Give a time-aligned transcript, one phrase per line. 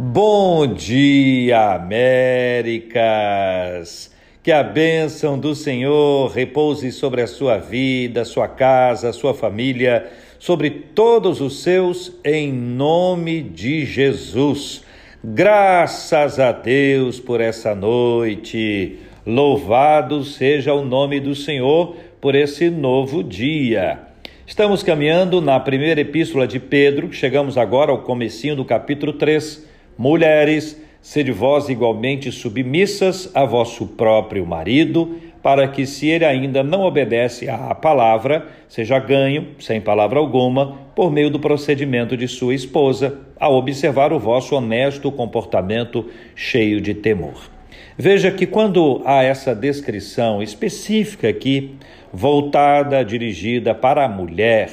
[0.00, 3.02] Bom dia, Américas!
[4.44, 10.08] Que a bênção do Senhor repouse sobre a sua vida, sua casa, sua família,
[10.38, 14.84] sobre todos os seus, em nome de Jesus.
[15.24, 19.00] Graças a Deus por essa noite.
[19.26, 23.98] Louvado seja o nome do Senhor por esse novo dia.
[24.46, 29.66] Estamos caminhando na primeira epístola de Pedro, chegamos agora ao comecinho do capítulo 3
[29.98, 36.82] Mulheres, sede vós igualmente submissas a vosso próprio marido, para que, se ele ainda não
[36.82, 43.18] obedece à palavra, seja ganho, sem palavra alguma, por meio do procedimento de sua esposa,
[43.40, 46.06] a observar o vosso honesto comportamento
[46.36, 47.50] cheio de temor.
[47.96, 51.74] Veja que quando há essa descrição específica aqui,
[52.12, 54.70] voltada, dirigida para a mulher,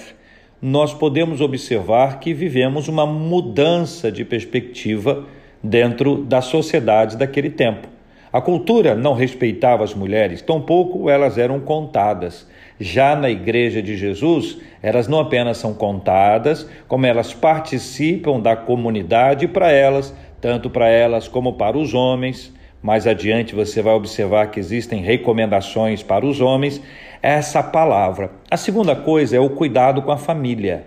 [0.62, 5.26] nós podemos observar que vivemos uma mudança de perspectiva
[5.62, 7.88] dentro da sociedade daquele tempo.
[8.32, 12.48] A cultura não respeitava as mulheres, tampouco elas eram contadas.
[12.78, 19.48] Já na Igreja de Jesus, elas não apenas são contadas, como elas participam da comunidade
[19.48, 22.54] para elas, tanto para elas como para os homens.
[22.86, 26.80] Mais adiante você vai observar que existem recomendações para os homens
[27.20, 28.30] essa palavra.
[28.48, 30.86] A segunda coisa é o cuidado com a família.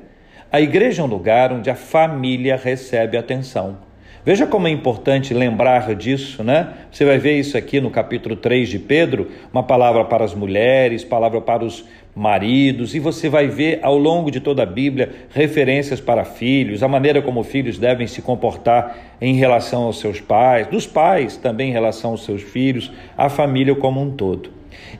[0.52, 3.87] A igreja é um lugar onde a família recebe atenção.
[4.24, 6.74] Veja como é importante lembrar disso, né?
[6.90, 11.04] Você vai ver isso aqui no capítulo 3 de Pedro, uma palavra para as mulheres,
[11.04, 16.00] palavra para os maridos, e você vai ver ao longo de toda a Bíblia referências
[16.00, 20.86] para filhos, a maneira como filhos devem se comportar em relação aos seus pais, dos
[20.86, 24.50] pais também em relação aos seus filhos, a família como um todo.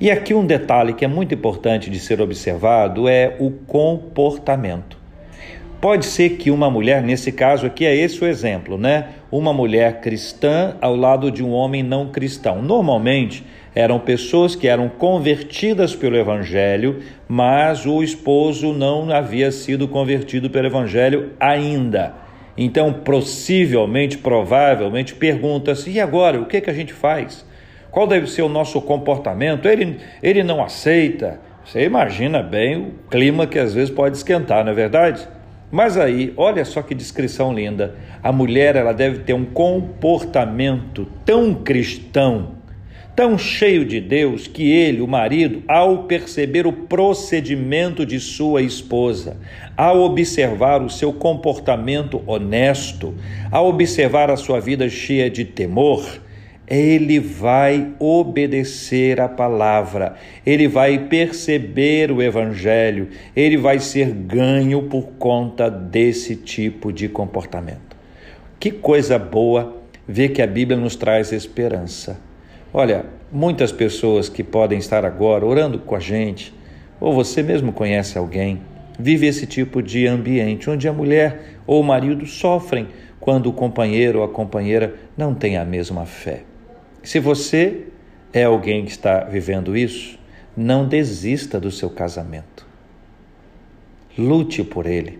[0.00, 4.97] E aqui um detalhe que é muito importante de ser observado é o comportamento.
[5.80, 9.10] Pode ser que uma mulher, nesse caso aqui é esse o exemplo, né?
[9.30, 12.60] Uma mulher cristã ao lado de um homem não cristão.
[12.60, 13.44] Normalmente
[13.76, 20.66] eram pessoas que eram convertidas pelo evangelho, mas o esposo não havia sido convertido pelo
[20.66, 22.12] evangelho ainda.
[22.56, 26.40] Então, possivelmente, provavelmente, pergunta-se: e agora?
[26.40, 27.46] O que, é que a gente faz?
[27.92, 29.68] Qual deve ser o nosso comportamento?
[29.68, 31.40] Ele, ele não aceita.
[31.64, 35.37] Você imagina bem o clima que às vezes pode esquentar, não é verdade?
[35.70, 37.94] Mas aí, olha só que descrição linda.
[38.22, 42.56] A mulher ela deve ter um comportamento tão cristão,
[43.14, 49.36] tão cheio de Deus, que ele, o marido, ao perceber o procedimento de sua esposa,
[49.76, 53.14] ao observar o seu comportamento honesto,
[53.50, 56.02] ao observar a sua vida cheia de temor,
[56.70, 65.04] ele vai obedecer a palavra, ele vai perceber o evangelho, ele vai ser ganho por
[65.18, 67.96] conta desse tipo de comportamento.
[68.60, 72.20] Que coisa boa ver que a Bíblia nos traz esperança.
[72.72, 76.52] Olha, muitas pessoas que podem estar agora orando com a gente,
[77.00, 78.60] ou você mesmo conhece alguém,
[78.98, 84.18] vive esse tipo de ambiente onde a mulher ou o marido sofrem quando o companheiro
[84.18, 86.42] ou a companheira não tem a mesma fé.
[87.02, 87.84] Se você
[88.32, 90.18] é alguém que está vivendo isso,
[90.56, 92.66] não desista do seu casamento.
[94.16, 95.18] Lute por ele.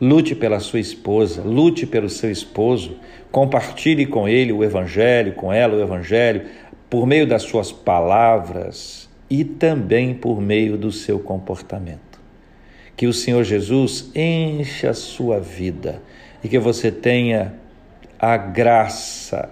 [0.00, 2.96] Lute pela sua esposa, lute pelo seu esposo,
[3.30, 6.46] compartilhe com ele o evangelho, com ela o evangelho,
[6.90, 12.20] por meio das suas palavras e também por meio do seu comportamento.
[12.96, 16.02] Que o Senhor Jesus encha a sua vida
[16.42, 17.54] e que você tenha
[18.18, 19.48] a graça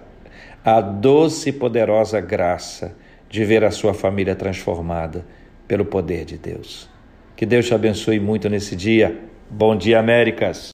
[0.63, 2.95] a doce e poderosa graça
[3.29, 5.25] de ver a sua família transformada
[5.67, 6.89] pelo poder de Deus.
[7.35, 9.17] Que Deus te abençoe muito nesse dia.
[9.49, 10.69] Bom dia, Américas!